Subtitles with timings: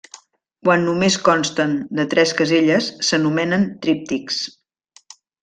[0.67, 4.43] Quan només consten de tres caselles s'anomenen tríptics.